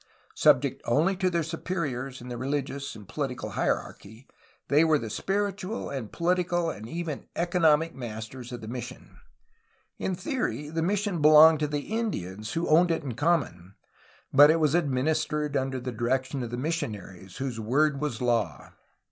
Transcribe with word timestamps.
Subject 0.33 0.81
only 0.85 1.15
to 1.17 1.29
their 1.29 1.43
superiors 1.43 2.21
in 2.21 2.27
the 2.27 2.35
religious 2.35 2.95
and 2.95 3.07
poHtical 3.07 3.51
hierarchy, 3.51 4.27
they 4.67 4.83
were 4.83 4.97
the 4.97 5.11
spiritual, 5.11 5.91
and 5.91 6.11
political, 6.11 6.71
and 6.71 6.89
even 6.89 7.27
economic 7.35 7.93
masters 7.93 8.51
of 8.51 8.61
the 8.61 8.67
mission. 8.67 9.19
In 9.99 10.15
theory 10.15 10.69
the 10.69 10.81
mission 10.81 11.21
belonged 11.21 11.59
to 11.59 11.67
the 11.67 11.81
Indians, 11.95 12.53
who 12.53 12.67
owned 12.67 12.89
it 12.89 13.03
in 13.03 13.13
common, 13.13 13.75
but 14.33 14.49
it 14.49 14.59
was 14.59 14.73
administered 14.73 15.55
under 15.55 15.79
the 15.79 15.91
direction 15.91 16.41
of 16.41 16.49
the 16.49 16.57
missionaries, 16.57 17.37
whose 17.37 17.59
word 17.59 18.01
was 18.01 18.23
law. 18.23 18.71